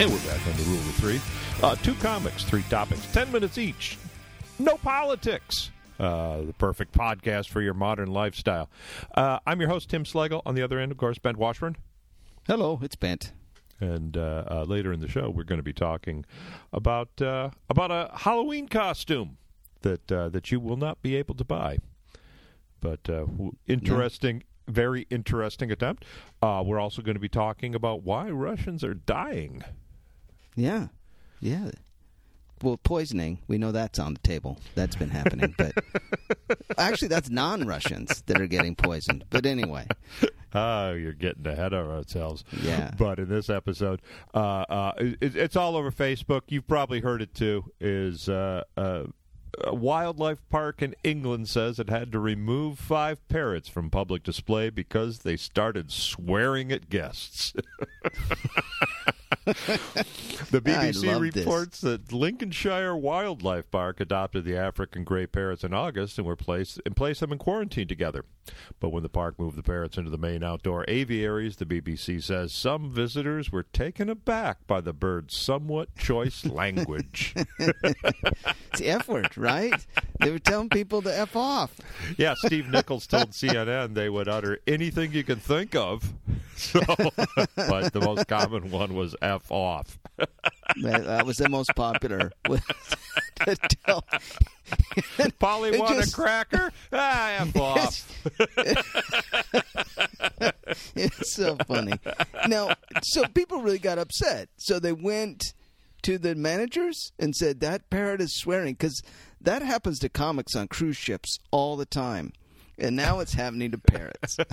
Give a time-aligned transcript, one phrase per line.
[0.00, 1.20] And we're back on the rule of three.
[1.62, 3.98] Uh, two comics, three topics, ten minutes each.
[4.58, 5.72] No politics.
[5.98, 8.70] Uh, the perfect podcast for your modern lifestyle.
[9.14, 10.40] Uh, I'm your host, Tim Slagle.
[10.46, 11.76] On the other end, of course, Bent Washburn.
[12.46, 13.34] Hello, it's Bent.
[13.78, 16.24] And uh, uh, later in the show, we're going to be talking
[16.72, 19.36] about uh, about a Halloween costume
[19.82, 21.76] that uh, that you will not be able to buy.
[22.80, 23.26] But uh,
[23.66, 26.06] interesting, very interesting attempt.
[26.40, 29.62] Uh, we're also going to be talking about why Russians are dying.
[30.56, 30.88] Yeah,
[31.40, 31.70] yeah.
[32.62, 34.58] Well, poisoning, we know that's on the table.
[34.74, 35.54] That's been happening.
[35.56, 35.72] But
[36.78, 39.24] actually, that's non Russians that are getting poisoned.
[39.30, 39.86] But anyway,
[40.52, 42.44] Oh, you're getting ahead of ourselves.
[42.62, 42.90] Yeah.
[42.98, 44.02] But in this episode,
[44.34, 46.42] uh, uh, it, it's all over Facebook.
[46.48, 47.70] You've probably heard it too.
[47.80, 49.04] Is uh, uh,
[49.62, 54.70] a wildlife park in England says it had to remove five parrots from public display
[54.70, 57.52] because they started swearing at guests.
[59.44, 61.36] the BBC love this.
[61.36, 66.80] reports that Lincolnshire Wildlife Park adopted the African gray parrots in August and were placed
[66.84, 68.24] and placed them in quarantine together.
[68.80, 72.52] But when the park moved the parrots into the main outdoor aviaries, the BBC says
[72.52, 77.34] some visitors were taken aback by the birds' somewhat choice language.
[77.58, 79.86] it's the F word, right?
[80.20, 81.76] They were telling people to F off.
[82.18, 86.12] yeah, Steve Nichols told CNN they would utter anything you can think of.
[86.56, 86.80] So,
[87.56, 89.98] but the most common one was F off.
[90.82, 92.30] That, was the most popular.
[95.40, 96.72] Polly want just- a cracker?
[96.92, 98.22] Ah, F off.
[100.94, 101.94] it's so funny.
[102.46, 104.48] Now, so people really got upset.
[104.58, 105.42] So they went
[106.02, 109.02] to the managers and said that parrot is swearing because
[109.40, 112.32] that happens to comics on cruise ships all the time.
[112.80, 114.36] And now it's happening to parrots.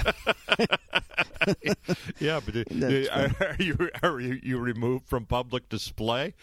[2.19, 2.55] Yeah, but
[3.11, 6.33] are, are you are you, you removed from public display?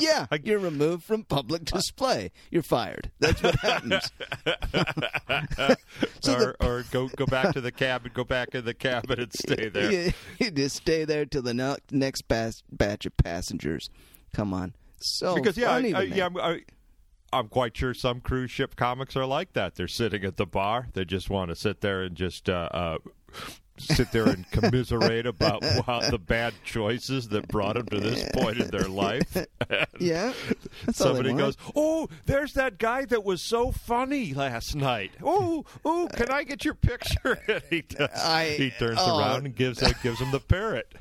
[0.00, 2.32] yeah, you're removed from public display.
[2.50, 3.10] You're fired.
[3.20, 4.10] That's what happens.
[6.20, 9.32] So or or go go back to the cabin, go back in the cabin and
[9.32, 9.90] stay there.
[9.90, 13.88] You, you just stay there till the no- next bas- batch of passengers
[14.34, 14.74] come on.
[14.98, 16.60] So because yeah, I, I, yeah, I'm, I,
[17.32, 19.74] I'm quite sure some cruise ship comics are like that.
[19.74, 20.88] They're sitting at the bar.
[20.92, 22.98] They just want to sit there and just uh, uh,
[23.78, 28.58] sit there and commiserate about wow, the bad choices that brought them to this point
[28.58, 29.36] in their life.
[29.98, 30.32] yeah.
[30.86, 35.12] That's all they Somebody goes, "Oh, there's that guy that was so funny last night.
[35.22, 38.08] Oh, oh, can I get your picture?" And he does.
[38.14, 39.18] I- he turns oh.
[39.18, 40.94] around and gives uh, gives him the parrot.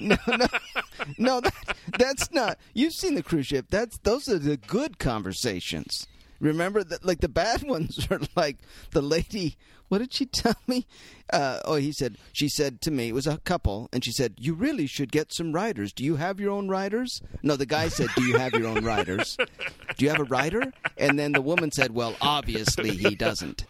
[1.18, 2.58] no, that, that's not.
[2.74, 3.66] You've seen the cruise ship.
[3.70, 6.06] That's those are the good conversations.
[6.40, 8.58] Remember that, like the bad ones are like
[8.92, 9.56] the lady.
[9.88, 10.86] What did she tell me?
[11.32, 12.16] Uh, oh, he said.
[12.32, 15.32] She said to me, it was a couple, and she said, "You really should get
[15.32, 15.92] some riders.
[15.92, 18.84] Do you have your own riders?" No, the guy said, "Do you have your own
[18.84, 19.36] riders?
[19.96, 23.64] Do you have a rider?" And then the woman said, "Well, obviously he doesn't."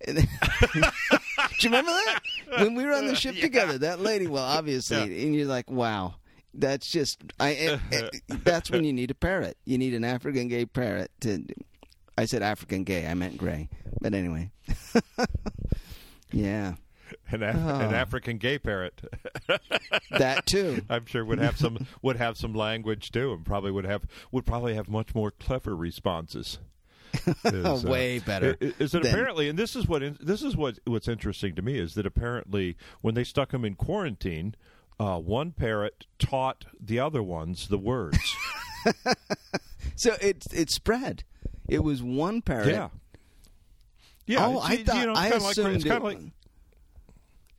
[0.06, 2.20] Do you remember that
[2.60, 3.78] when we were on the ship together?
[3.78, 6.14] That lady, well, obviously, and you're like, wow,
[6.54, 7.54] that's just I.
[7.54, 8.08] eh, eh,
[8.44, 9.56] that's when you need a parrot.
[9.64, 11.44] You need an African gay parrot to.
[12.18, 13.06] I said African gay.
[13.06, 13.68] I meant gray,
[14.00, 14.50] but anyway.
[16.32, 16.74] yeah,
[17.30, 17.78] An, Af- Oh.
[17.80, 19.00] an African gay parrot.
[20.10, 20.82] that too.
[20.88, 24.44] I'm sure would have some would have some language too, and probably would have would
[24.46, 26.58] probably have much more clever responses.
[27.44, 30.78] Is, uh, Way better Is that than- apparently, and this is what this is what
[30.86, 34.54] what's interesting to me is that apparently when they stuck him in quarantine,
[35.00, 38.18] uh, one parrot taught the other ones the words.
[39.96, 41.24] So it it spread.
[41.68, 42.68] It was one parrot.
[42.68, 42.88] yeah.
[44.26, 46.18] Yeah, Oh, I you thought know, it's I kinda like, assumed it's kind of like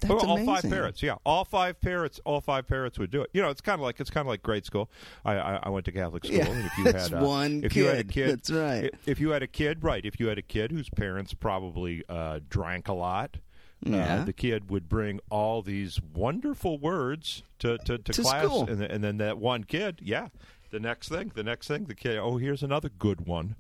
[0.02, 0.70] That's Oh, all five amazing.
[0.72, 3.30] parrots, yeah, all five parrots, all five parrots would do it.
[3.34, 4.90] You know, it's kind of like it's kind of like grade school.
[5.26, 7.64] I, I I went to Catholic school, Yeah, and if you that's had uh, one
[7.66, 8.14] if you had a kid.
[8.14, 8.94] kid, That's right.
[9.06, 10.06] If you had a kid, right?
[10.06, 13.38] If you had a kid whose parents probably uh, drank a lot,
[13.84, 14.22] Yeah.
[14.22, 18.82] uh, the kid would bring all these wonderful words to to, to, To class, and,
[18.82, 20.28] and then that one kid, yeah.
[20.72, 22.18] The next thing, the next thing, the kid.
[22.18, 23.56] Oh, here's another good one.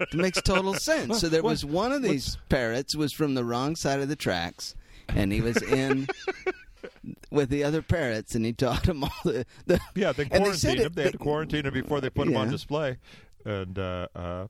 [0.00, 1.20] It makes total sense.
[1.20, 4.74] So there was one of these parrots was from the wrong side of the tracks,
[5.08, 6.08] and he was in
[7.30, 9.46] with the other parrots, and he taught them all the.
[9.66, 10.92] the Yeah, they they quarantined it- him.
[10.94, 12.98] They had to quarantine him before they put him on display.
[13.44, 14.46] And uh, uh,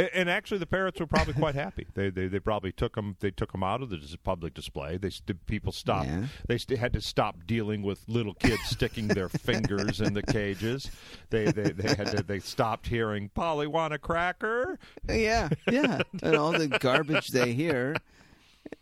[0.00, 1.86] and, and actually, the parrots were probably quite happy.
[1.94, 4.96] They, they they probably took them They took him out of the public display.
[4.96, 5.10] They
[5.46, 6.06] people stopped.
[6.08, 6.26] Yeah.
[6.48, 10.90] They st- had to stop dealing with little kids sticking their fingers in the cages.
[11.30, 14.78] They they, they had to, they stopped hearing Polly want a cracker.
[15.08, 17.96] Yeah, yeah, and all the garbage they hear,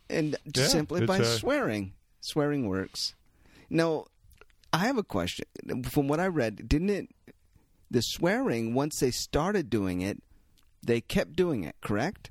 [0.09, 1.93] and Yeah, simply by uh, swearing.
[2.21, 3.15] Swearing works.
[3.71, 4.07] No,
[4.73, 5.47] I have a question.
[5.85, 7.09] From what I read, didn't it?
[7.91, 10.23] The swearing once they started doing it,
[10.83, 11.77] they kept doing it.
[11.81, 12.31] Correct.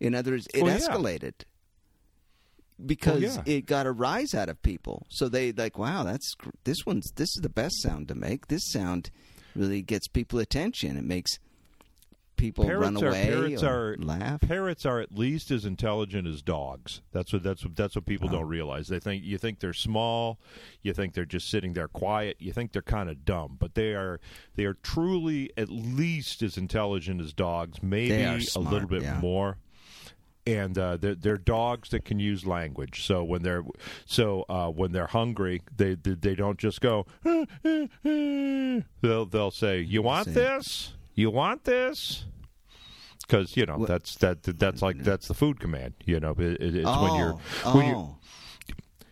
[0.00, 0.86] In other words, it Well, yeah.
[0.86, 1.44] escalated oh,
[2.86, 3.42] because yeah.
[3.46, 5.06] it got a rise out of people.
[5.08, 6.34] So they like, wow, that's
[6.64, 8.48] this one's this is the best sound to make.
[8.48, 9.10] This sound
[9.54, 10.96] really gets people attention.
[10.96, 11.38] It makes
[12.36, 14.40] people Parrots run are- parrots or are- laugh.
[14.40, 17.00] Parrots are at least as intelligent as dogs.
[17.12, 18.32] That's what that's what that's what people Oh.
[18.32, 18.88] don't realize.
[18.88, 20.38] They think you think they're small,
[20.82, 23.94] you think they're just sitting there quiet, you think they're kind of dumb, but they
[23.94, 24.20] are
[24.56, 29.18] they are truly at least as intelligent as dogs, maybe are a little bit yeah.
[29.20, 29.58] more.
[30.46, 33.02] And uh, they're, they're dogs that can use language.
[33.06, 33.64] So when they're
[34.04, 37.06] so uh, when they're hungry, they they, they don't just go.
[38.02, 40.92] they'll they'll say, "You want this?
[41.14, 42.24] You want this?"
[43.26, 45.94] because you know What- that's that that's like that's the food command.
[46.04, 47.76] You know, it, it- it's oh, when you're oh.
[47.76, 48.16] when you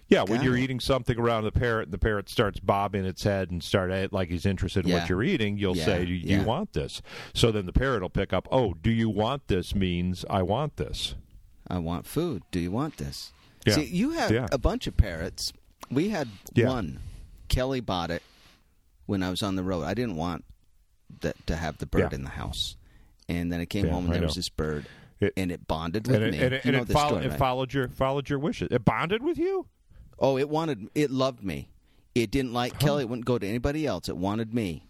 [0.09, 0.61] yeah when you're it.
[0.63, 4.13] eating something around the parrot, and the parrot starts bobbing its head and start at,
[4.13, 5.01] like he's interested in Yeah.
[5.01, 5.57] what you're eating.
[5.57, 7.01] You'll Yeah, say, "Do you want this?"
[7.35, 8.47] So then the parrot will pick up.
[8.53, 9.75] Oh, do you want this?
[9.75, 11.15] Means I want this.
[11.69, 12.43] I want food.
[12.51, 13.33] Do you want this?
[13.65, 13.75] Yeah.
[13.77, 14.47] See, you have Yeah.
[14.53, 15.53] a bunch of parrots.
[15.91, 16.69] We had Yeah.
[16.69, 16.99] one.
[17.49, 18.23] Kelly bought it
[19.07, 19.85] when I was on the road.
[19.85, 20.45] I didn't want
[21.21, 22.17] that to have the bird Yeah.
[22.17, 22.77] in the house,
[23.29, 24.87] and then I came Yeah, home and I there was this bird,
[25.21, 26.39] It- and it bonded with and me.
[26.39, 27.39] and it, you and know it, follow, story, it right?
[27.39, 28.69] followed your followed your wishes.
[28.71, 29.67] It bonded with you.
[30.19, 30.89] Oh, it wanted.
[30.95, 31.69] It loved me.
[32.15, 33.03] It didn't like Kelly.
[33.03, 34.09] It wouldn't go to anybody else.
[34.09, 34.85] It wanted me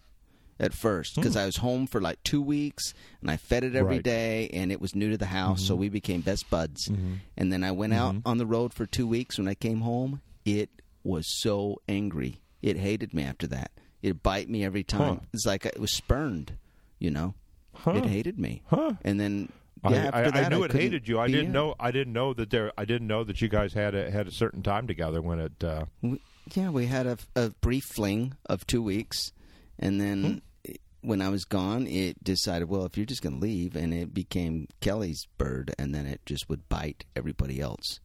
[0.59, 1.21] at first hmm.
[1.21, 3.97] because I was home for like two weeks and I fed it every Hmm.
[3.97, 4.03] Right.
[4.03, 5.81] day and it was new to the house, so mm-hmm.
[5.81, 6.87] we became best buds.
[6.87, 7.13] Mm-hmm.
[7.37, 8.17] And then I went mm-hmm.
[8.17, 9.37] out on the road for two weeks.
[9.37, 10.69] When I came home, it
[11.03, 12.41] was so angry.
[12.61, 13.71] It hated me after that.
[14.03, 15.15] It bite me every time.
[15.15, 15.25] Huh.
[15.33, 16.53] It's like it was spurned.
[16.99, 17.33] You know,
[17.73, 17.93] Huh.
[17.93, 18.61] it hated me.
[18.67, 18.93] Huh.
[19.03, 19.49] And then
[19.83, 21.19] I, yeah, after I, that, I knew it hated you.
[21.19, 21.51] I didn't in.
[21.53, 21.73] know.
[21.79, 22.71] I didn't know that there.
[22.77, 25.63] I didn't know that you guys had a had a certain time together when it.
[25.63, 26.21] Uh, We,
[26.53, 29.31] yeah, we had a, a brief fling of two weeks,
[29.79, 30.37] and then Hmm.
[30.65, 33.93] it- when I was gone, it decided, well, if you're just going to leave, and
[33.93, 37.99] it became Kelly's bird, and then it just would bite everybody else.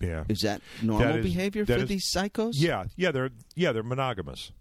[0.00, 0.22] yeah.
[0.28, 2.52] Is that normal is- behavior that for is- these psychos?
[2.54, 4.52] Yeah, yeah, they're yeah, they're monogamous.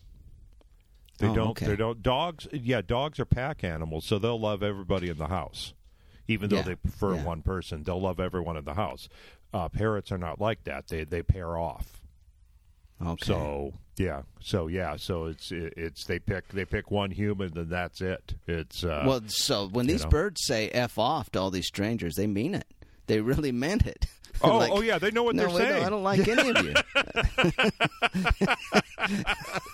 [1.18, 1.48] They Oh, don't.
[1.50, 1.66] okay.
[1.68, 2.02] They don't.
[2.04, 2.48] Dogs.
[2.52, 5.74] Yeah, dogs are pack animals, so they'll love everybody in the house,
[6.28, 7.24] even though Yeah, they prefer yeah.
[7.24, 7.84] one person.
[7.84, 9.10] They'll love everyone in the house.
[9.54, 10.88] Uh, parrots are not like that.
[10.90, 12.00] They they pair off.
[13.04, 13.26] Okay.
[13.26, 14.24] So yeah.
[14.42, 14.96] So yeah.
[14.98, 18.36] So it's it, it's they pick they pick one human, then that's it.
[18.48, 20.10] It's uh, well, so when these know.
[20.10, 22.68] birds say "f off" to all these strangers, they mean it.
[23.08, 24.06] They really meant it.
[24.44, 25.82] oh Like, oh yeah, they know what no, they're saying.
[25.82, 26.74] no, I don't like any of you.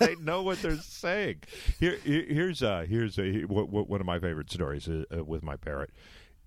[0.00, 1.36] they know what they're saying.
[1.80, 5.24] Here, here- here's uh, here's a, what, what, one of my favorite stories uh, uh,
[5.24, 5.90] with my parrot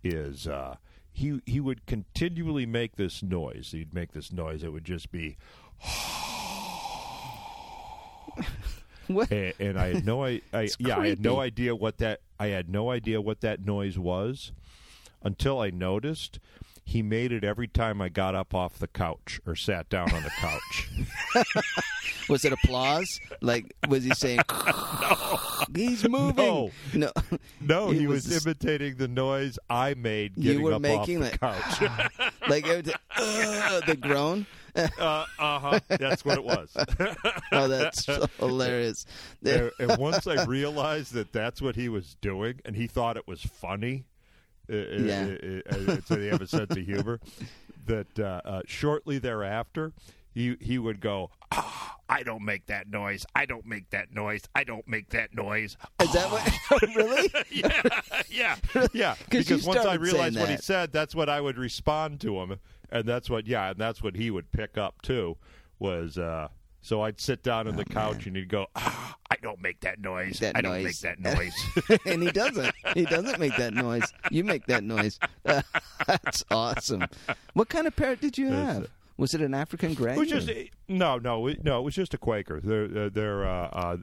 [0.04, 0.76] is uh,
[1.12, 3.72] he he would continually make this noise.
[3.72, 4.64] He'd make this noise.
[4.64, 5.38] It would just be,
[9.08, 9.32] What?
[9.32, 12.48] and, and I had no I, I yeah I had no idea what that I
[12.48, 14.52] had no idea what that noise was
[15.24, 16.40] until I noticed.
[16.90, 20.24] He made it every time I got up off the couch or sat down on
[20.24, 20.90] the couch.
[22.30, 23.20] Was it applause?
[23.42, 24.40] Like, was he saying,
[25.02, 25.38] no.
[25.76, 26.72] he's moving?
[26.94, 27.12] No.
[27.62, 31.24] No, It he was was, imitating the noise I made You getting were up making
[31.24, 31.40] off the it.
[31.40, 32.32] couch.
[32.50, 34.46] like it was, uh, the groan.
[34.76, 35.80] uh huh.
[35.90, 36.76] That's what it was.
[37.52, 39.06] Oh, that's so hilarious.
[39.46, 43.28] and, and once I realized that that's what he was doing, and he thought it
[43.28, 44.06] was funny,
[44.70, 45.36] uh, Yeah.
[45.44, 47.20] uh, uh, uh, so they have a sense of humor.
[47.86, 49.94] That uh, uh, shortly thereafter,
[50.34, 53.26] he he would go, "Ah, "I don't make that noise.
[53.34, 54.42] I don't make that noise.
[54.54, 56.44] I don't make that noise." Is that what?
[56.96, 57.30] really?
[57.50, 57.82] yeah,
[58.30, 58.56] yeah,
[58.94, 59.16] yeah.
[59.30, 62.60] Because once I realized what he said, that's what I would respond to him,
[62.92, 65.38] and that's what, yeah, and that's what he would pick up too.
[65.80, 66.50] Was uh,
[66.82, 70.00] so I'd sit down on the couch and he'd go, ah, "I don't make that
[70.00, 70.40] noise.
[70.40, 72.74] That I don't noise." make that noise." and he doesn't.
[72.94, 74.12] He doesn't make that noise.
[74.32, 75.20] You make that noise.
[76.08, 77.06] that's awesome.
[77.54, 78.88] What kind of parrot did you have?
[79.18, 80.14] Was it an African gray?
[80.14, 81.80] It was just or- no, no, it- no.
[81.80, 82.60] It was just a Quaker.
[82.64, 83.98] They're they're, they're uh, uh,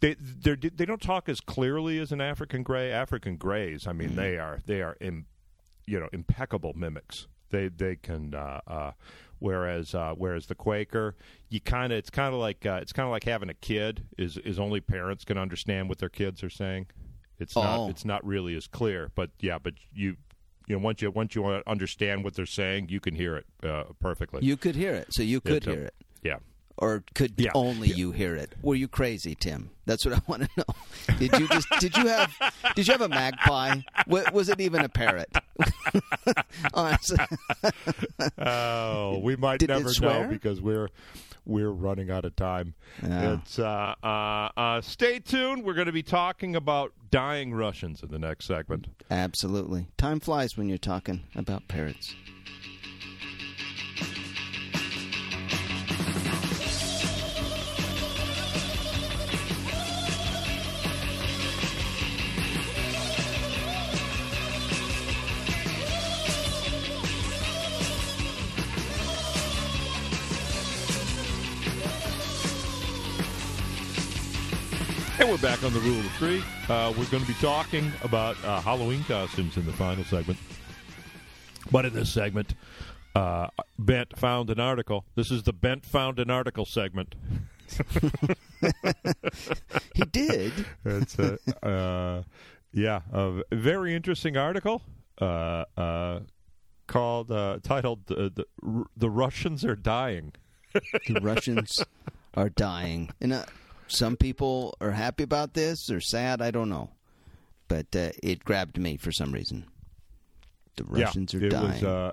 [0.00, 2.90] they they're, they don't talk as clearly as an African gray.
[2.90, 4.16] African grays, I mean, Mm-hmm.
[4.16, 5.26] they are they are Im,
[5.86, 7.26] you know impeccable mimics.
[7.50, 8.34] They they can.
[8.34, 8.90] Uh, uh,
[9.46, 11.14] whereas uh, whereas the Quaker,
[11.48, 14.04] you kind of it's kind of like uh, it's kind of like having a kid.
[14.18, 16.86] Is is only parents can understand what their kids are saying.
[17.38, 17.62] It's Oh.
[17.62, 19.10] not it's not really as clear.
[19.14, 20.16] But yeah, but you.
[20.68, 23.84] You know, once you once you understand what they're saying, you can hear it uh,
[24.00, 24.44] perfectly.
[24.44, 25.94] you could hear it, so you could It's a- hear it.
[26.24, 26.38] yeah.
[26.78, 27.50] Or could Yeah.
[27.54, 28.54] only you hear it?
[28.62, 29.70] Were you crazy, Tim?
[29.86, 31.16] That's what I want to know.
[31.18, 32.32] Did you just did you have
[32.74, 33.80] did you have a magpie?
[34.06, 35.30] Wa- Was it even a parrot?
[36.74, 37.18] Honestly,
[38.38, 40.88] Oh, we might Did never know because we're
[41.44, 42.74] we're running out of time.
[43.02, 43.34] Yeah.
[43.34, 45.62] It's uh, uh, uh, stay tuned.
[45.64, 48.88] We're going to be talking about dying Russians in the next segment.
[49.12, 49.86] Absolutely.
[49.96, 52.16] Time flies when you're talking about parrots.
[75.26, 76.40] And we're back on the rule of three.
[76.68, 80.38] Uh, we're going to be talking about uh, Halloween costumes in the final segment.
[81.72, 82.54] But in this segment,
[83.16, 85.04] uh, Bent found an article.
[85.16, 87.16] This is the Bent found an article segment.
[89.96, 90.52] He did.
[90.84, 92.22] It's a, uh,
[92.72, 94.80] yeah, a very interesting article
[95.20, 96.20] uh, uh,
[96.86, 98.46] called uh, titled the,
[98.96, 100.34] "The Russians Are Dying."
[100.72, 101.84] the Russians
[102.34, 103.44] are dying, and uh,
[103.88, 106.42] some people are happy about this or sad.
[106.42, 106.90] I don't know,
[107.68, 109.66] but uh, it grabbed me for some reason.
[110.76, 111.72] The Russians yeah, are it dying.
[111.72, 112.12] Was, uh,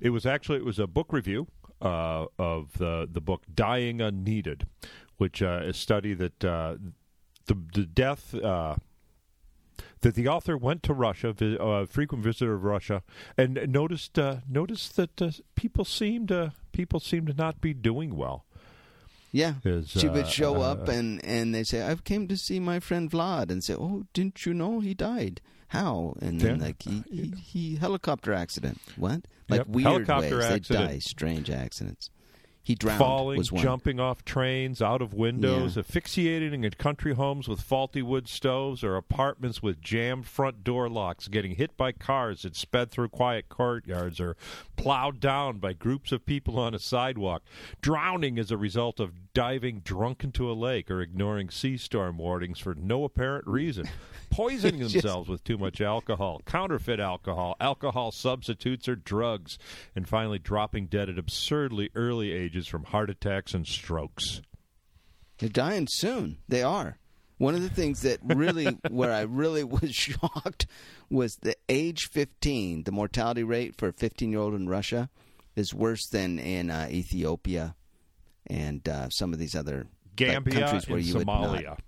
[0.00, 1.46] it was actually it was a book review
[1.80, 4.66] uh, of the the book "Dying Unneeded,"
[5.18, 6.76] which uh, is a study that uh,
[7.46, 8.34] the the death.
[8.34, 8.76] Uh,
[10.02, 13.02] that the author went to Russia, a uh, frequent visitor of Russia,
[13.36, 18.16] and noticed uh, noticed that uh, people seemed uh, people seemed to not be doing
[18.16, 18.44] well.
[19.32, 22.36] Yeah, Is, she uh, would show uh, up and and they say, "I came to
[22.36, 25.40] see my friend Vlad," and say, "Oh, didn't you know he died?
[25.68, 26.66] How?" And then Yeah.
[26.66, 28.78] like he, he he helicopter accident.
[28.96, 29.26] What?
[29.48, 30.88] Like Yep, weird helicopter ways accident.
[30.88, 32.10] they die, strange accidents.
[32.64, 33.00] He drowned.
[33.00, 33.60] falling, was one.
[33.60, 35.80] jumping off trains, out of windows, Yeah.
[35.80, 41.26] asphyxiating in country homes with faulty wood stoves, or apartments with jammed front door locks,
[41.26, 44.36] getting hit by cars that sped through quiet courtyards, or
[44.76, 47.42] plowed down by groups of people on a sidewalk,
[47.80, 52.58] drowning as a result of diving drunk into a lake, or ignoring sea storm warnings
[52.58, 53.88] for no apparent reason,
[54.30, 59.58] poisoning Just- themselves with too much alcohol, counterfeit alcohol, alcohol substitutes or drugs,
[59.94, 64.42] and finally dropping dead at absurdly early ages from heart attacks and strokes.
[65.38, 66.38] They're dying soon.
[66.48, 66.98] They are.
[67.38, 70.66] One of the things that really, where I really was shocked,
[71.10, 72.84] was the age 15.
[72.84, 75.10] The mortality rate for a 15 year old in Russia
[75.56, 77.74] is worse than in uh, Ethiopia
[78.46, 79.86] and uh, some of these other
[80.18, 81.80] like, countries where you would not.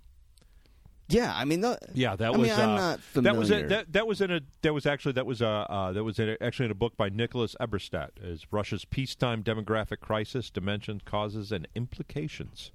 [1.07, 2.49] Yeah, I mean, the, Yeah, that I was.
[2.49, 3.65] mean, I'm uh, not that was familiar.
[3.65, 6.17] a, that, that was in a that was actually that was uh, uh that was
[6.17, 11.01] in a, actually in a book by Nicholas Eberstadt is Russia's peacetime demographic crisis dimensions
[11.05, 12.71] causes and implications.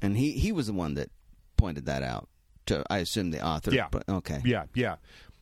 [0.00, 1.10] and he he was the one that
[1.58, 2.28] pointed that out.
[2.66, 3.72] To I assume the author.
[3.74, 3.88] Yeah.
[3.90, 4.40] But, okay.
[4.44, 4.96] Yeah, yeah,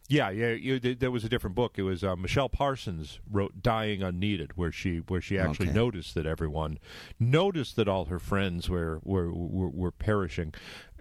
[0.09, 0.53] yeah, yeah.
[0.53, 1.75] You, there was a different book.
[1.79, 5.75] It was uh, Michele Parsons wrote "Dying Unneeded," where she where she actually Okay.
[5.79, 6.79] noticed that everyone
[7.21, 10.55] noticed that all her friends were were were, were perishing,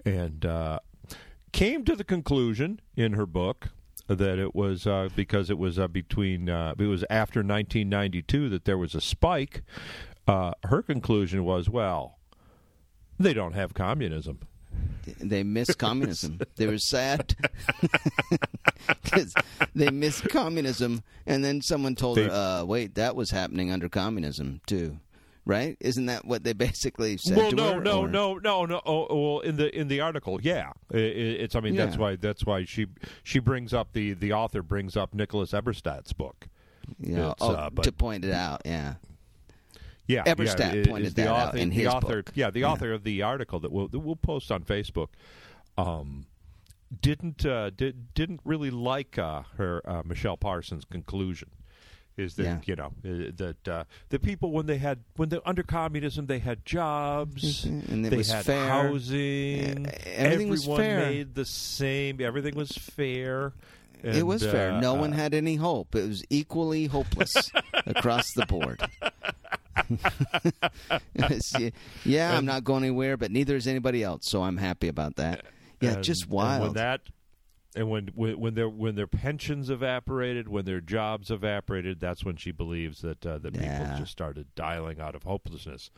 [0.05, 0.79] and uh,
[1.53, 3.69] came to the conclusion in her book
[4.07, 8.65] that it was uh, because it was uh, between uh, it was after 1992 that
[8.65, 9.63] there was a spike.
[10.27, 12.17] Uh, her conclusion was, well,
[13.17, 14.39] they don't have communism.
[15.19, 16.39] They miss communism.
[16.57, 17.33] they were sad
[19.03, 19.33] because
[19.75, 23.89] they missed communism, and then someone told They- her, uh, "Wait, that was happening under
[23.89, 24.99] communism too."
[25.45, 25.77] Right?
[25.79, 27.79] Isn't that what they basically said well, no, her?
[27.81, 28.81] no, or- no, no, no.
[28.85, 31.55] Oh, well, in the in the article, yeah, I- I- it's.
[31.55, 32.87] I mean, that's why that's why she
[33.23, 36.47] she brings up the the author brings up Nicholas Eberstadt's book.
[36.99, 38.61] Yeah, oh, uh, but- to point it out.
[38.65, 38.95] Yeah,
[40.07, 42.31] Yeah, Eberstadt yeah, is pointed the that out author, in the his author, book.
[42.35, 42.71] Yeah, the Yeah.
[42.71, 45.09] author of the article that we'll that we'll post on Facebook.
[45.77, 46.25] Um,
[47.01, 51.49] didn't uh, did, didn't really like uh, her uh, Michele Parsons' conclusion.
[52.15, 52.59] Is that Yeah.
[52.65, 56.39] you know uh, that uh, the people when they had when they under communism they
[56.39, 58.67] had jobs Mhm, and it they had fair.
[58.67, 60.99] housing everything was fair.
[61.11, 63.53] made the same everything was fair
[64.03, 64.71] it And, was fair.
[64.73, 65.93] uh, No one had any hope.
[65.95, 67.51] It was equally hopeless
[67.85, 68.81] across the board.
[72.03, 75.45] Yeah, I'm not going anywhere, but neither is anybody else, so I'm happy about that.
[75.81, 76.75] Yeah, and- just and when wild.
[76.75, 77.01] that
[77.75, 82.35] and when when when their when their pensions evaporated, when their jobs evaporated, that's when
[82.35, 83.79] she believes that uh, that Yeah.
[83.83, 85.91] people just started dialing out of hopelessness.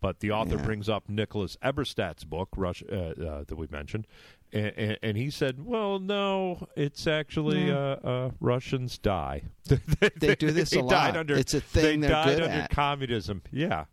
[0.00, 0.64] But the author Yeah.
[0.64, 4.06] brings up Nicholas Eberstadt's book, Rush, uh, uh, that we mentioned,
[4.52, 7.98] and, and, and he said, "Well, no, it's actually No.
[8.04, 9.42] uh, uh, Russians die.
[10.20, 11.16] They do this they a died lot.
[11.16, 12.70] Under, It's a they thing they're died under at.
[12.70, 13.42] communism.
[13.50, 13.86] Yeah,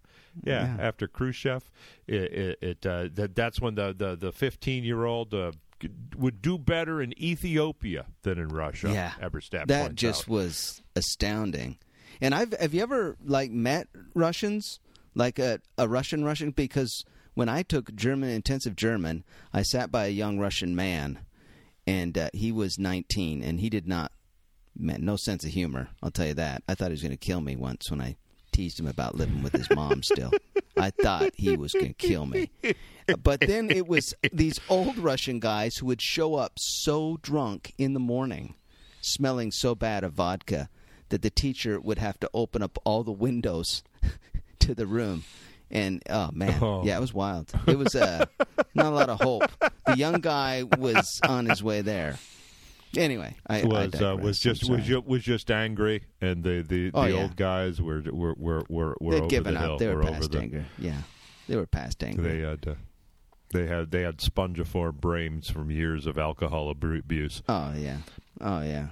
[0.43, 0.75] yeah.
[0.75, 0.83] Yeah.
[0.83, 1.69] After Khrushchev,
[2.07, 5.51] it, it, it uh, that that's when the the the fifteen year old uh,
[6.17, 8.91] would do better in Ethiopia than in Russia.
[8.91, 9.11] Yeah.
[9.21, 10.29] Eberstadt that just out.
[10.29, 11.77] was astounding.
[12.21, 14.79] And I've have you ever like met Russians?
[15.15, 19.23] like a a Russian Russian because when I took German intensive German,
[19.53, 21.19] I sat by a young Russian man,
[21.87, 24.11] and uh, he was 19, and he did not
[24.77, 25.89] man, no sense of humor.
[26.03, 26.63] I'll tell you that.
[26.67, 28.17] I thought he was going to kill me once when I
[28.55, 30.01] teased him about living with his mom.
[30.03, 30.31] Still,
[30.77, 32.49] I thought he was going to kill me.
[33.21, 37.93] But then it was these old Russian guys who would show up so drunk in
[37.93, 38.55] the morning,
[39.01, 40.69] smelling so bad of vodka
[41.09, 43.83] that the teacher would have to open up all the windows
[44.59, 45.23] to the room
[45.71, 46.83] and oh man, Oh.
[46.85, 47.51] yeah, it was wild.
[47.67, 48.25] It was uh,
[48.73, 49.43] not a lot of hope.
[49.85, 52.17] The young guy was on his way there.
[52.97, 54.81] Anyway, I I was uh, was just was sorry.
[54.83, 57.21] ju- was just angry, and the the, Oh, the yeah.
[57.23, 59.65] old guys were were were were, were They'd given the up.
[59.65, 59.77] hill.
[59.77, 60.65] They were, over past the, anger.
[60.79, 61.01] Yeah,
[61.47, 62.21] they were past anger.
[62.21, 62.75] They had uh,
[63.51, 67.41] they had they had spongiform brains from years of alcohol abuse.
[67.49, 67.97] Oh yeah,
[68.41, 68.87] oh yeah.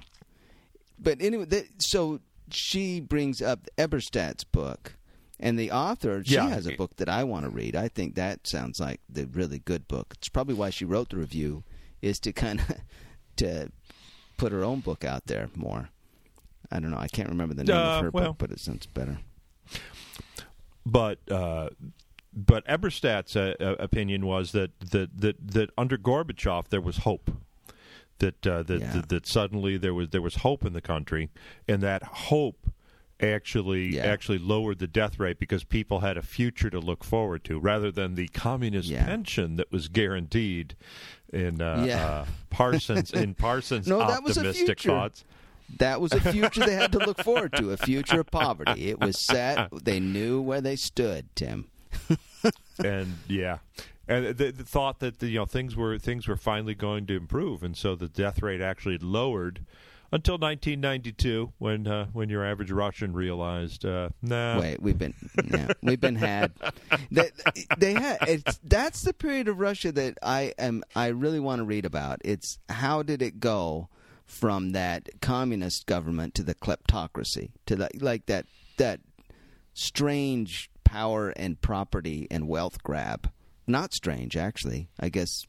[0.99, 2.19] But anyway, that, so
[2.49, 4.93] she brings up Eberstadt's book,
[5.39, 6.49] and the author she Yeah.
[6.49, 7.75] has a book that I want to read.
[7.75, 10.13] I think that sounds like the really good book.
[10.17, 11.63] It's probably why she wrote the review,
[12.01, 12.75] is to kind of
[13.37, 13.71] to
[14.37, 15.89] put her own book out there more.
[16.71, 16.97] I don't know.
[16.97, 18.25] I can't remember the name Uh, of her well.
[18.29, 19.19] book, but it sounds better.
[20.85, 21.69] But uh,
[22.33, 27.31] but Eberstadt's uh, uh, opinion was that, that that that under Gorbachev there was hope.
[28.19, 28.91] That, uh, that, Yeah.
[28.93, 31.29] that that suddenly there was there was hope in the country,
[31.67, 32.69] and that hope
[33.23, 34.03] actually Yeah.
[34.05, 37.91] actually lowered the death rate because people had a future to look forward to, rather
[37.91, 39.05] than the communist Yeah.
[39.05, 40.75] pension that was guaranteed
[41.31, 42.05] in uh, Yeah.
[42.05, 44.89] uh, Parsons in Parsons No, that was a optimistic future.
[44.89, 45.23] thoughts.
[45.79, 48.89] That was a future they had to look forward to, a future of poverty.
[48.89, 49.69] It was set.
[49.83, 51.65] They knew where they stood, Tim.
[52.83, 53.59] and yeah,
[54.07, 57.15] and the, the thought that the, you know things were things were finally going to
[57.15, 59.61] improve, and so the death rate actually lowered
[60.13, 65.15] until 1992 when uh, when your average Russian realized, uh, nah, Wait, we've been
[65.51, 66.51] yeah, we've been had.
[67.11, 67.29] They,
[67.77, 68.17] they had.
[68.27, 70.83] It's, that's the period of Russia that I am.
[70.95, 72.21] I really want to read about.
[72.23, 73.89] It's how did it go
[74.25, 78.45] from that communist government to the kleptocracy to the, like that
[78.77, 78.99] that
[79.73, 83.31] strange power and property and wealth grab.
[83.65, 84.89] Not strange, actually.
[84.99, 85.45] I guess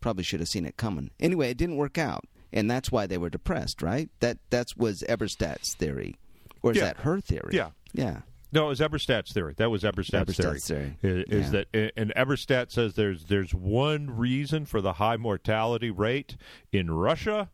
[0.00, 1.10] probably should have seen it coming.
[1.18, 2.24] Anyway, it didn't work out,
[2.54, 3.82] and that's why they were depressed.
[3.82, 4.08] Right?
[4.20, 6.16] That that was Eberstadt's theory,
[6.62, 6.84] or is Yeah.
[6.84, 7.50] that her theory?
[7.52, 7.70] Yeah.
[7.92, 8.20] Yeah.
[8.52, 9.54] No, it was Eberstadt's theory.
[9.56, 10.96] That was Eberstadt's, Eberstadt's theory.
[11.02, 11.24] theory.
[11.28, 11.64] Is Yeah.
[11.72, 16.36] that and Eberstadt says there's there's one reason for the high mortality rate
[16.72, 17.50] in Russia: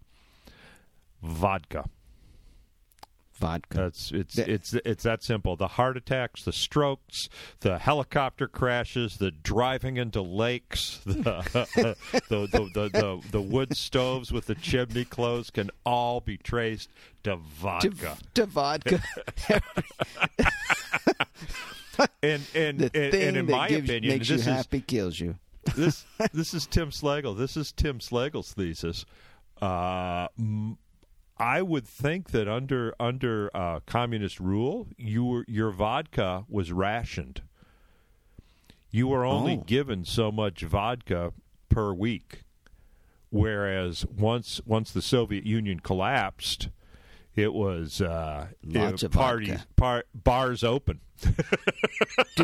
[1.22, 1.88] vodka.
[3.40, 3.76] Vodka.
[3.78, 5.56] That's it's The- it's it's that simple.
[5.56, 7.28] The heart attacks, the strokes,
[7.60, 11.42] the helicopter crashes, the driving into lakes, the
[11.74, 11.96] the,
[12.28, 16.90] the, the, the, the wood stoves with the chimney closed can all be traced
[17.24, 18.16] to to, vodka.
[18.34, 19.02] to vodka.
[22.22, 25.20] And and and, and in that my gives, opinion, makes this you is happy kills
[25.20, 25.34] you.
[25.76, 27.36] this this is Tim Slagle.
[27.36, 29.04] This is Tim Slagle's thesis.
[29.60, 30.78] Uh, m-
[31.40, 37.42] I would think that under under uh, communist rule, you were, your vodka was rationed.
[38.90, 39.64] You were only Oh.
[39.66, 41.32] given so much vodka
[41.68, 42.42] per week,
[43.30, 46.68] whereas once once the Soviet Union collapsed,
[47.40, 49.66] it was uh, Lots it- of parties vodka.
[49.76, 51.00] par, bars open.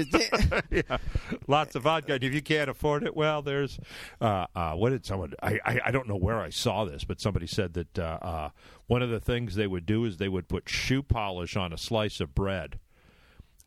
[0.71, 0.99] Yeah,
[1.47, 2.15] lots of vodka.
[2.15, 3.79] And if you can't afford it, well, there's
[4.21, 5.33] uh, uh, what did someone?
[5.43, 8.49] I, I I don't know where I saw this, but somebody said that uh, uh,
[8.87, 11.79] one of the things they would do is they would put shoe polish on a
[11.79, 12.79] slice of bread.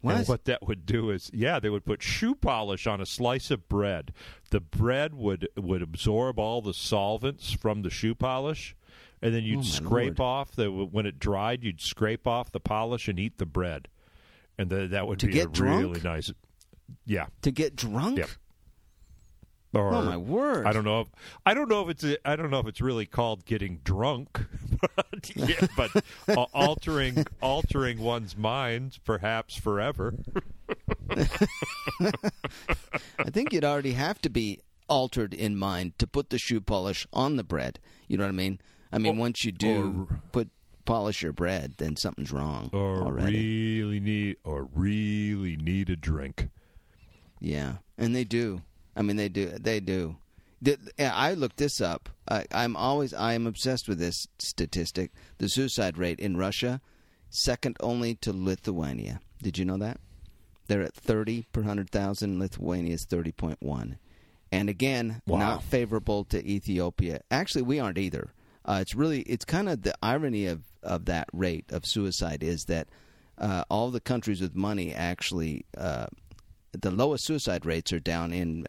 [0.03, 0.27] And What?
[0.29, 3.67] what that would do is, yeah, they would put shoe polish on a slice of
[3.67, 4.13] bread.
[4.51, 8.75] The bread would would absorb all the solvents from the shoe polish,
[9.21, 10.27] and then you'd Oh, scrape Lord.
[10.47, 11.63] off the when it dried.
[11.63, 13.88] You'd scrape off the polish and eat the bread,
[14.58, 15.82] and the, that would To be a drunk?
[15.82, 16.32] really nice.
[17.05, 18.17] Yeah, to get drunk?
[18.19, 18.25] Yeah.
[19.73, 20.65] or Oh my word!
[20.65, 21.01] I don't know.
[21.01, 21.08] If,
[21.45, 22.17] I don't know if it's.
[22.25, 24.39] I don't know if it's really called getting drunk,
[24.95, 25.91] but yeah, but
[26.27, 30.15] uh, altering altering one's mind, perhaps forever.
[31.99, 37.05] I think you'd already have to be altered in mind to put the shoe polish
[37.13, 37.79] on the bread.
[38.08, 38.60] You know what I mean?
[38.91, 40.49] I mean, Or- once you do put
[40.86, 43.82] polish your bread, then something's wrong or already.
[43.82, 46.49] really need or really need a drink.
[47.39, 48.63] Yeah, and they do.
[48.95, 49.47] I mean, they do.
[49.60, 50.17] They do.
[50.99, 52.10] I looked this up.
[52.30, 55.12] I, I'm always I am obsessed with this statistic.
[55.38, 56.82] The suicide rate in Russia,
[57.30, 59.21] second only to Lithuania.
[59.41, 59.99] Did you know that?
[60.67, 62.39] They're at 30 per 100,000.
[62.39, 63.97] Lithuania is 30.1.
[64.52, 65.38] And again, Wow.
[65.39, 67.21] not favorable to Ethiopia.
[67.32, 68.34] Actually, we aren't either.
[68.69, 72.65] Uh, it's really it's kind of the irony of, of that rate of suicide is
[72.65, 72.88] that
[73.39, 76.05] uh, all the countries with money actually uh,
[76.73, 78.65] the lowest suicide rates are down in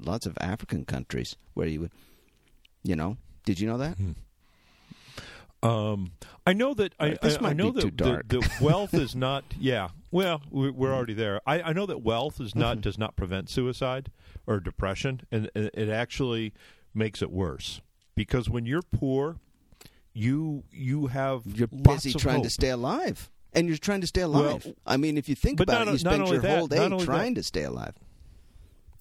[0.00, 1.92] lots of African countries where you would,
[2.84, 3.16] you know.
[3.46, 3.96] Did you know that?
[5.62, 6.12] Um,
[6.46, 8.28] I know that I, This I, I might know be too that, dark.
[8.28, 9.44] that, that wealth is not.
[9.58, 11.40] Yeah, well, we- we're already there.
[11.46, 12.60] I, I know that wealth is Mm-hmm.
[12.60, 14.10] not does not prevent suicide
[14.46, 16.52] or depression, and, and it actually
[16.94, 17.80] makes it worse
[18.18, 19.36] because when you're poor,
[20.12, 24.64] you you have You're busy trying to stay alive, and you're trying to stay alive.
[24.66, 26.78] Well, I mean, if you think about not- it, you spend your that- whole day
[26.80, 27.94] only that- trying to stay alive.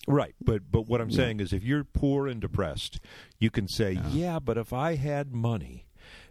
[0.08, 3.00] Right, but but what I'm saying is, if you're poor and depressed,
[3.40, 5.87] you can say, "Yeah, but if I had money."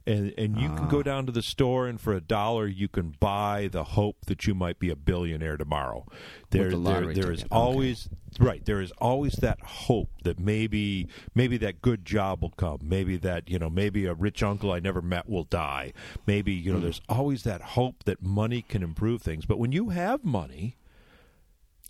[0.08, 0.76] And, and you Ah.
[0.76, 4.26] can go down to the store and for a dollar you can buy the hope
[4.26, 6.06] that you might be a billionaire tomorrow.
[6.50, 7.40] There, the there, there is.
[7.40, 7.48] Okay.
[7.50, 8.64] always right.
[8.64, 12.78] There is always that hope that maybe maybe that good job will come.
[12.84, 15.92] Maybe that you know maybe a rich uncle I never met will die.
[16.24, 19.44] Maybe you know there's always that hope that money can improve things.
[19.44, 20.76] But when you have money,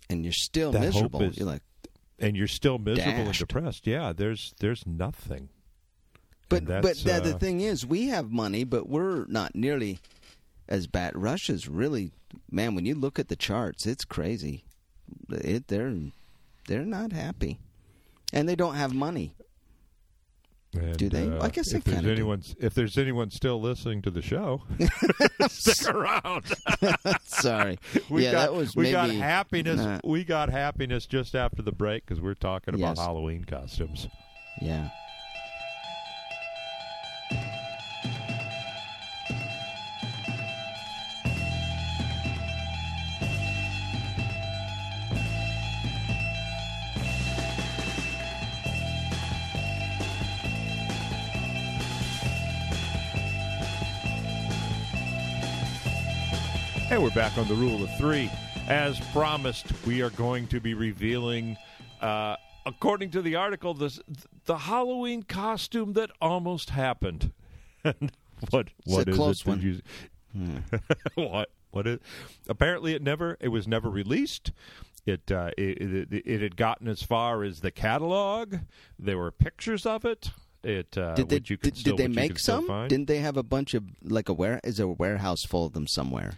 [0.09, 1.21] And you're still miserable.
[1.21, 1.61] is- You're like,
[2.17, 3.41] and you're still miserable Dashed.
[3.41, 3.85] and depressed.
[3.85, 5.49] Yeah, there's there's nothing.
[6.49, 9.99] But but the, uh, thing is, we have money, but we're not nearly
[10.69, 11.15] as bad.
[11.15, 12.11] Russia's really
[12.49, 12.73] man.
[12.75, 14.63] When you look at the charts, it's crazy.
[15.29, 15.93] It they're
[16.67, 17.59] they're not happy,
[18.31, 19.33] and they don't have money.
[20.73, 21.27] And, Do they?
[21.29, 24.21] uh, I guess they if there's kinda anyone if there's anyone still listening to the
[24.21, 24.63] show,
[25.49, 26.43] stick around.
[27.23, 27.79] Sorry,
[28.09, 29.77] we yeah, got that was we maybe got happiness.
[29.77, 29.99] Nah.
[30.03, 32.99] We got happiness just after the break because we're talking about Yes.
[32.99, 34.07] Halloween costumes.
[34.61, 34.89] yeah.
[57.07, 58.29] We're back on the rule of three.
[58.67, 61.55] As promised, we are going to be revealing,
[62.01, 64.01] uh, according to the article, this,
[64.43, 67.31] the Halloween costume that almost happened.
[68.51, 69.47] What what a is close it?
[69.47, 69.61] one.
[69.61, 70.61] you-
[71.15, 71.99] what what is?
[72.47, 74.51] Apparently, it never it was never released.
[75.07, 78.57] It, uh, it it it had gotten as far as the catalog.
[78.99, 80.29] There were pictures of it.
[80.61, 82.67] It uh, Did they which you could did, still, did they make some?
[82.89, 85.73] Didn't they have a bunch of like a where is there a warehouse full of
[85.73, 86.37] them somewhere?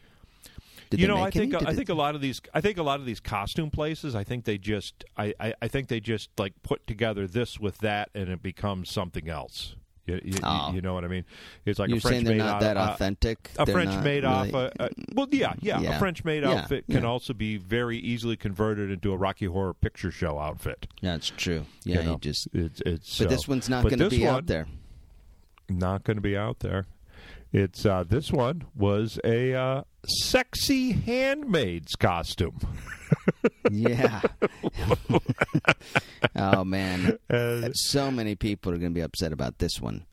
[0.90, 1.66] Did you know, I think any?
[1.68, 4.24] I think a lot of these I think a lot of these costume places I
[4.24, 8.10] think they just I, I, I think they just like put together this with that
[8.16, 9.76] and it becomes something else.
[10.08, 10.72] You, you, Oh.
[10.74, 11.24] you know what I mean?
[11.68, 13.52] It's like You're a French saying they're made not out- that uh, authentic.
[13.60, 15.96] a They're French made really- off a, a well yeah, yeah Yeah.
[15.98, 17.08] a French made Yeah, outfit can yeah.
[17.08, 20.88] also be very easily converted into a Rocky Horror Picture Show outfit.
[21.04, 21.68] That's true.
[21.84, 22.12] Yeah, you know?
[22.14, 22.48] you just.
[22.54, 24.66] it's it's But so- this one's not going to be one- out there.
[25.70, 26.88] not going to be out there.
[27.54, 32.60] It's uh, this one was a uh, sexy handmaid's costume.
[33.72, 34.22] Yeah.
[36.36, 40.06] oh man, Uh, so many people are going to be upset about this one.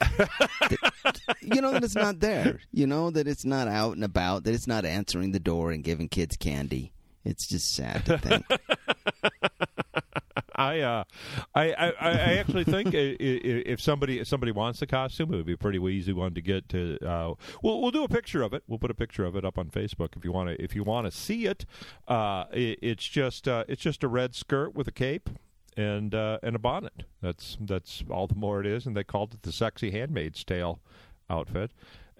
[0.00, 2.60] That- you know that it's not there.
[2.72, 4.44] You know that it's not out and about.
[4.44, 6.92] That it's not answering the door and giving kids candy.
[7.24, 8.46] It's just sad to think.
[10.58, 11.04] I, uh,
[11.54, 15.52] I, I, I actually think if somebody if somebody wants the costume, it would be
[15.52, 16.68] a pretty easy one to get.
[16.70, 18.64] To uh, we'll we'll do a picture of it.
[18.66, 20.82] We'll put a picture of it up on Facebook if you want to if you
[20.82, 21.64] want to see it.
[22.08, 25.30] Uh, it it's just uh, it's just a red skirt with a cape
[25.76, 27.04] and uh, and a bonnet.
[27.22, 28.84] That's that's all the more it is.
[28.84, 30.80] And they called it the sexy Handmaid's Tale
[31.30, 31.70] outfit.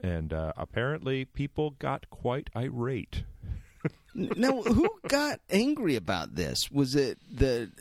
[0.01, 3.25] And uh, apparently, people got quite irate.
[4.15, 6.71] now, who got angry about this?
[6.71, 7.73] Was it the?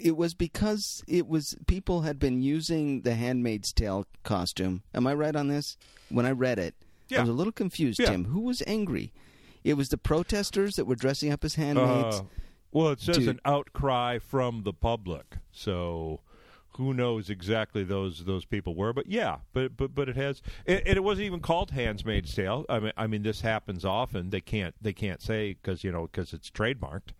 [0.00, 4.82] It was because it was people had been using the Handmaid's Tale costume.
[4.94, 5.76] Am I right on this?
[6.08, 6.74] When I read it,
[7.14, 8.00] I was a little confused.
[8.00, 8.10] Yeah.
[8.10, 9.12] Tim, who was angry?
[9.62, 12.20] It was the protesters that were dressing up as handmaids.
[12.20, 12.24] Uh,
[12.72, 13.28] well, it says Dude.
[13.28, 16.20] an outcry from the public, so
[16.76, 18.92] who knows exactly those those people were?
[18.92, 22.64] But yeah, but but but it has, and and it wasn't even called Handmaid's Tale.
[22.68, 24.30] I mean, I mean, this happens often.
[24.30, 27.12] They can't they can't say because you know because it's trademarked.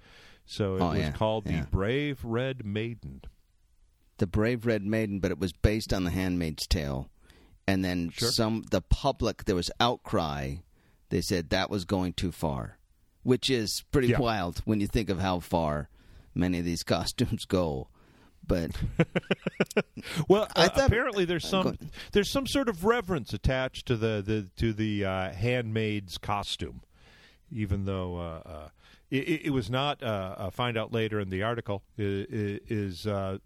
[0.47, 1.61] So it Oh, was yeah, called yeah.
[1.63, 3.23] the Brave Red Maiden.
[4.19, 7.09] the Brave Red Maiden, but it was based on the Handmaid's Tale.
[7.67, 8.31] And then Sure.
[8.31, 10.57] some the public there was outcry.
[11.09, 12.79] They said that was going too far,
[13.23, 14.19] which is pretty Yeah.
[14.19, 15.89] wild when you think of how far
[16.35, 17.89] many of these costumes go.
[18.47, 18.73] But
[20.29, 21.79] Well, I uh, thought- apparently there's some
[22.13, 26.83] there's some sort of reverence attached to the, the to the uh, handmaid's costume,
[27.51, 28.69] even though uh, uh,
[29.11, 30.03] it, it was not.
[30.03, 33.39] Uh, uh, find out later in the article i- i- is uh,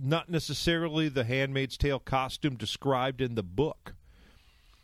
[0.00, 3.94] not necessarily the Handmaid's Tale costume described in the book.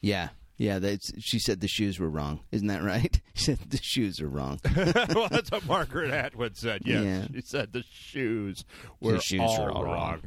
[0.00, 2.40] yeah, Yeah, that's, she said the shoes were wrong.
[2.52, 3.20] Isn't that right?
[3.34, 4.60] She said the shoes are wrong.
[5.14, 6.82] well, that's what Margaret Atwood said.
[6.86, 7.26] Yes, Yeah.
[7.34, 8.64] she said the shoes
[9.00, 10.22] were The shoes all were all wrong.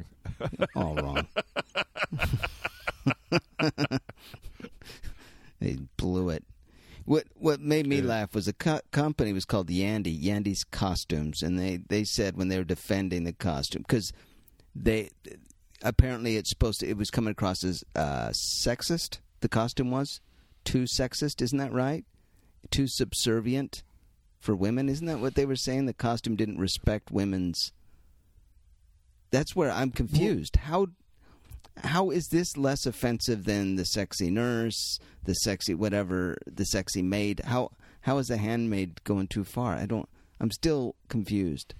[0.76, 1.26] All wrong.
[5.60, 6.44] they blew it.
[7.10, 8.04] What what made me Yeah.
[8.04, 12.46] laugh was a co- company was called Yandy, Yandy's Costumes, and they, they said when
[12.46, 14.12] they were defending the costume because
[14.76, 15.10] they
[15.82, 19.18] apparently it's supposed to it was coming across as uh, sexist.
[19.40, 20.20] The costume was
[20.62, 22.04] too sexist, isn't that right?
[22.70, 23.82] Too subservient
[24.38, 25.86] for women, isn't that what they were saying?
[25.86, 27.72] The costume didn't respect women's.
[29.32, 30.54] That's where I'm confused.
[30.54, 30.86] How
[31.78, 37.40] how is this less offensive than the sexy nurse, the sexy whatever, the sexy maid?
[37.44, 37.70] How
[38.02, 39.74] how is the handmaid going too far?
[39.74, 40.08] I don't.
[40.40, 41.74] I'm still confused.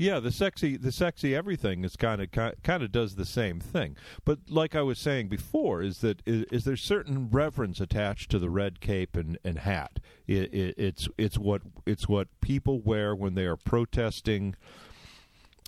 [0.00, 3.96] Yeah, the sexy, the sexy everything is kind of kind of does the same thing.
[4.24, 8.38] But like I was saying before, is that is, is there certain reverence attached to
[8.38, 9.98] the red cape and, and hat?
[10.26, 14.56] It, it, it's it's what it's what people wear when they are protesting.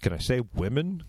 [0.01, 1.05] Can I say women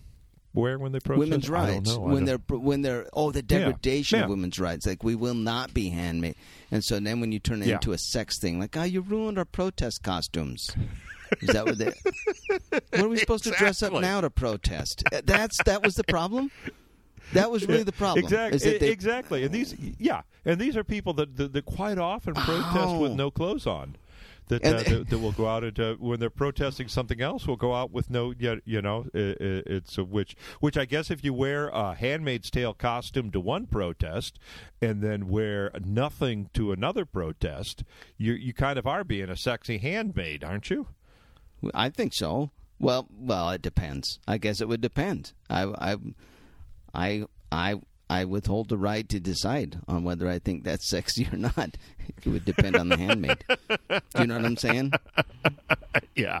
[0.54, 1.18] wear when they protest?
[1.18, 4.24] women's I don't rights when they're when they're oh the degradation Yeah.
[4.24, 6.36] of women's rights like we will not be handmade
[6.70, 7.74] and so then when you turn it Yeah.
[7.74, 10.70] into a sex thing like oh you ruined our protest costumes
[11.40, 11.86] is that what they
[12.90, 16.04] what are we supposed to dress up now to protest Uh, that's that was the
[16.04, 16.50] problem
[17.32, 18.78] that was really the problem Exactly.
[18.78, 19.44] they- exactly.
[19.44, 23.14] And these, yeah, and these are people that that, that quite often protest with Oh.
[23.16, 23.96] no clothes on.
[24.48, 27.56] That, uh, that, that will go out and uh, when they're protesting something else, will
[27.56, 31.10] go out with no, you, you know, i i it's a, which which I guess
[31.10, 34.38] if you wear a Handmaid's Tale costume to one protest
[34.82, 37.84] and then wear nothing to another protest,
[38.18, 40.88] you you kind of are being a sexy handmaid, aren't you?
[41.72, 42.50] I think so.
[42.78, 44.18] Well, well, it depends.
[44.26, 45.32] I guess it would depend.
[45.48, 45.96] I, I,
[46.92, 47.80] I, I,
[48.10, 51.76] I withhold the right to decide on whether I think that's sexy or not.
[52.24, 53.42] It would depend on the handmaid.
[53.48, 54.92] Do you know what I'm saying?
[56.16, 56.40] Yeah,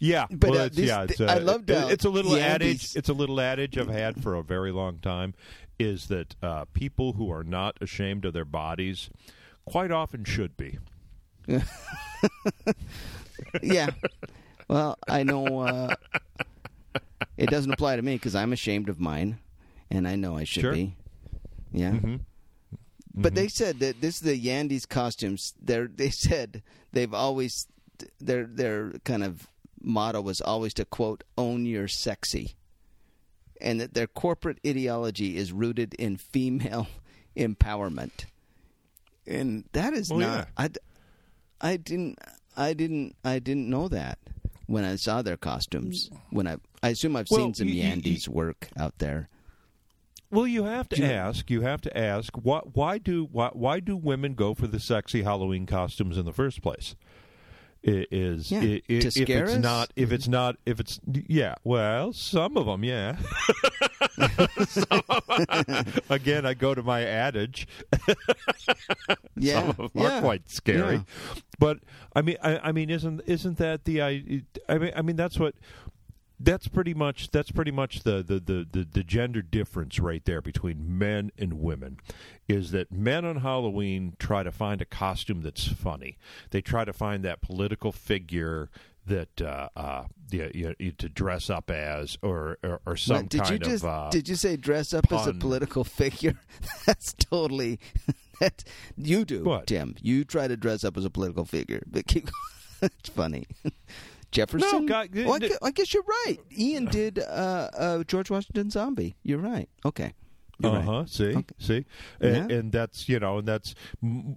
[0.00, 0.26] yeah.
[0.30, 2.32] But, well, uh, it's, this- yeah, it's, th- uh, I loved it- it's a little
[2.32, 2.68] the adage.
[2.68, 5.34] Andes- It's a little adage I've had for a very long time.
[5.78, 9.10] Is that uh, people who are not ashamed of their bodies
[9.64, 10.78] quite often should be.
[13.62, 13.90] Yeah.
[14.68, 15.94] Well, I know uh,
[17.36, 19.38] it doesn't apply to me because I'm ashamed of mine,
[19.90, 20.72] and I know I should Sure.
[20.72, 20.96] be.
[21.72, 21.92] Yeah.
[21.92, 22.16] Mm-hmm.
[23.16, 25.54] But they said that this is the Yandy's costumes.
[25.62, 27.68] They they said they've always
[28.20, 29.46] their their kind of
[29.80, 32.56] motto was always to quote own your sexy,
[33.60, 36.88] and that their corporate ideology is rooted in female
[37.36, 38.24] empowerment,
[39.26, 40.48] and that is Well, not.
[40.56, 40.70] I,
[41.60, 42.18] I didn't
[42.56, 44.18] I didn't I didn't know that
[44.66, 46.10] when I saw their costumes.
[46.30, 49.28] When I I assume I've Well, seen some you- you- Yandy's work out there.
[50.34, 51.50] Well, you have to you- ask.
[51.50, 52.34] You have to ask.
[52.36, 56.32] Why, why do why, why do women go for the sexy Halloween costumes in the
[56.32, 56.96] first place?
[57.86, 59.58] I- Is Yeah, i- i- to if it's us?
[59.58, 63.16] not if it's not if it's yeah well some of them yeah
[64.66, 65.02] Some-
[66.08, 67.66] again I go to my adage
[69.36, 70.94] Yeah, some of them yeah, are quite scary.
[70.96, 71.02] yeah.
[71.58, 71.78] But
[72.16, 74.42] I mean, I, I mean, isn't isn't that the I?
[74.68, 75.54] I mean, I mean that's what.
[76.44, 80.40] That's pretty much that's pretty much the, the, the, the, the gender difference right there
[80.42, 81.98] between men and women
[82.48, 86.18] is that men on Halloween try to find a costume that's funny.
[86.50, 88.68] They try to find that political figure
[89.06, 93.28] that uh, uh, you, you, you- to dress up as or or, or some What,
[93.30, 96.38] did kind you just of uh, did you say dress up as a political figure?
[96.86, 97.78] That's totally
[98.40, 98.64] that
[98.96, 99.66] you do, What?
[99.66, 99.94] Tim.
[100.02, 102.28] You try to dress up as a political figure, but keep
[102.82, 103.46] it's funny.
[104.34, 104.86] Jefferson.
[104.86, 106.38] God, Well, I, th- gu- I guess you're right.
[106.56, 107.22] Ian did uh,
[107.76, 109.14] uh, George Washington Zombie.
[109.22, 109.68] You're right.
[109.84, 110.12] Okay.
[110.58, 110.84] You're Uh right.
[110.84, 111.04] huh.
[111.06, 111.54] See, Okay.
[111.58, 111.84] see,
[112.20, 112.56] and, Yeah.
[112.58, 113.74] and that's you know, and that's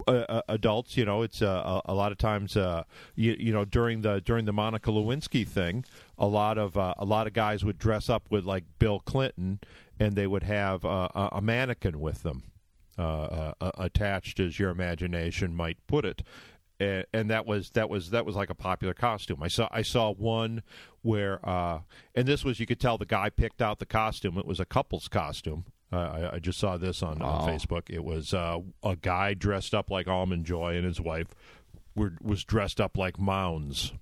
[0.08, 0.98] uh, uh, adults.
[0.98, 2.84] You know, it's uh, a, a lot of times, uh,
[3.16, 5.86] you, you know, during the during the Monica Lewinsky thing,
[6.18, 9.60] a lot of uh, a lot of guys would dress up with like Bill Clinton,
[10.00, 12.44] and they would have uh, a, a mannequin with them
[12.98, 16.24] uh, uh, uh, attached, as your imagination might put it.
[16.80, 19.42] And, and that was that was that was like a popular costume.
[19.42, 20.62] I saw I saw one
[21.02, 21.80] where, uh,
[22.14, 24.38] and this was you could tell the guy picked out the costume.
[24.38, 25.66] It was a couple's costume.
[25.92, 27.48] Uh, I, I just saw this on, on.
[27.50, 27.90] Facebook.
[27.90, 31.28] It was uh, a guy dressed up like Almond Joy, and his wife
[31.96, 33.94] were was dressed up like Mounds.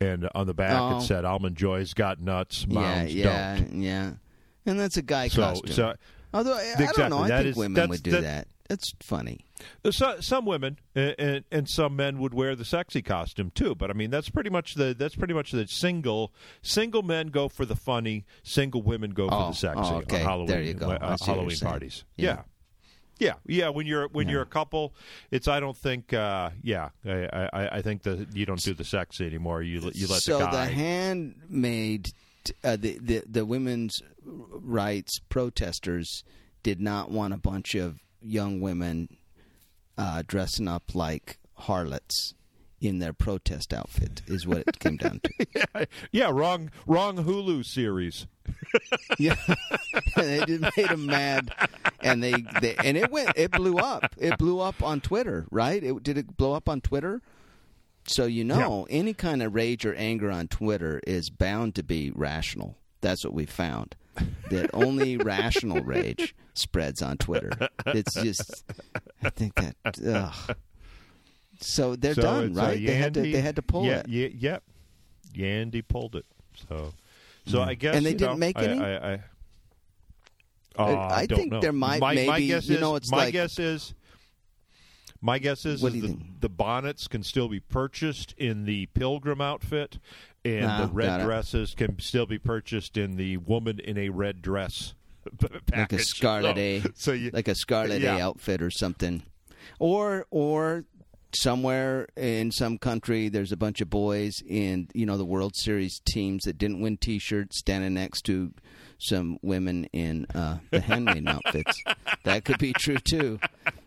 [0.00, 0.98] And on the back Oh.
[0.98, 3.82] it said Almond Joy's got nuts, Yeah, Mounds yeah, don't.
[3.82, 4.12] yeah.
[4.66, 5.72] And that's a guy So, costume.
[5.72, 5.94] so
[6.32, 7.08] Although I, I don't Exactly.
[7.10, 8.48] know, I think is- women would do that- that.
[8.70, 9.44] That's funny.
[9.90, 13.90] So, some women and, and, and some men would wear the sexy costume too, but
[13.90, 17.64] I mean that's pretty much the that's pretty much the single single men go for
[17.66, 20.20] the funny, single women go for Oh, the sexy oh, okay.
[20.20, 20.88] on Halloween There you go.
[20.90, 22.04] uh, I see what you're Halloween parties.
[22.16, 22.26] Yeah.
[22.26, 22.42] Yeah.
[23.18, 23.68] Yeah, yeah.
[23.70, 24.32] When you're when Yeah.
[24.34, 24.94] you're a couple,
[25.32, 26.14] it's I don't think.
[26.14, 29.62] Uh, yeah, I, I I think that you don't do the sex anymore.
[29.62, 30.64] You you let so the guy.
[30.66, 32.12] handmaid,
[32.64, 36.24] uh, the, the the women's rights protesters
[36.62, 39.16] did not want a bunch of young women
[39.96, 42.34] uh, dressing up like harlots
[42.80, 44.22] in their protest outfit.
[44.26, 45.46] Is what it came down to.
[45.54, 48.26] yeah, yeah, wrong wrong Hulu series.
[49.18, 49.36] Yeah,
[50.16, 51.52] they just made them mad,
[52.00, 54.14] and they, they and it went it blew up.
[54.16, 55.82] It blew up on Twitter, right?
[55.82, 57.20] It did it blow up on Twitter.
[58.06, 62.10] So you know, any kind of rage or anger on Twitter is bound to be
[62.14, 62.76] rational.
[63.00, 63.94] That's what we found.
[64.50, 67.50] That only rational rage spreads on Twitter.
[67.86, 68.64] It's just,
[69.22, 69.76] I think that.
[70.06, 70.56] Ugh.
[71.60, 72.84] So they're So done, right?
[72.84, 73.20] they had to.
[73.22, 74.08] They had to pull yeah, it.
[74.08, 74.62] Yeah, yep.
[75.34, 76.24] Yandy pulled it.
[76.68, 76.92] So,
[77.46, 78.80] so I guess And they didn't know, make I, any?
[78.80, 79.22] I, I, I-
[80.78, 81.60] Uh, I don't think know.
[81.60, 83.94] there might- my, my maybe, guess you is, know, it's my like- guess is.
[85.22, 89.98] My guess is, is the, the bonnets can still be purchased in the pilgrim outfit,
[90.46, 91.24] and Ah, the got red it.
[91.24, 94.94] dresses can still be purchased in the woman in a red dress
[95.72, 95.98] like a.
[95.98, 98.16] Scarlet so, A, So you, like a Scarlet Yeah.
[98.16, 99.22] A outfit or something,
[99.78, 100.84] or or
[101.32, 106.00] somewhere in some country there's a bunch of boys in you know the World Series
[106.04, 108.52] teams that didn't win T-shirts standing next to
[108.98, 111.82] some women in uh, the handmaiden outfits.
[112.24, 113.38] That could be true too.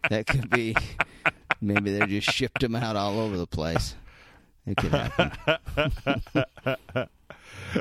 [0.10, 0.76] That could be
[1.62, 3.96] maybe they just shipped them out all over the place.
[4.65, 7.08] It could happen.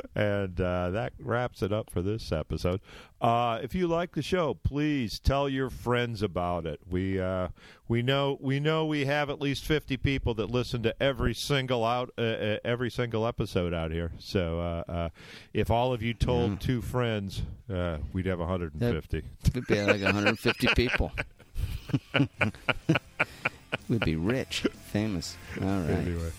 [0.15, 2.81] and uh, that wraps it up for this episode.
[3.21, 6.79] Uh, if you like the show, please tell your friends about it.
[6.89, 7.49] We uh,
[7.87, 11.85] we know we know we have at least fifty people that listen to every single
[11.85, 14.11] out uh, uh, every single episode out here.
[14.19, 15.09] So uh, uh,
[15.53, 19.23] if all of you told two friends, uh, we'd have one hundred and fifty.
[19.53, 21.11] Could be like 150 people.
[23.89, 25.37] We'd be rich, famous.
[25.61, 25.89] All right.
[25.89, 26.31] Anyway.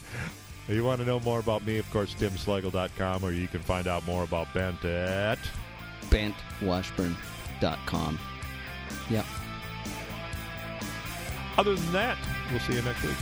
[0.67, 3.87] If you want to know more about me, of course, timslagle.com, or you can find
[3.87, 5.39] out more about Bent at
[6.11, 8.19] BentWashburn.com.
[9.11, 9.27] Yep.
[11.59, 12.17] Other than that,
[12.51, 13.17] we'll see you next week.